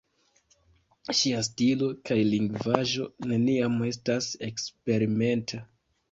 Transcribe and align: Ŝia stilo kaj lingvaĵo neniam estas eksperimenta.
Ŝia 1.17 1.41
stilo 1.47 1.89
kaj 2.09 2.17
lingvaĵo 2.29 3.05
neniam 3.33 3.75
estas 3.89 4.31
eksperimenta. 4.49 5.61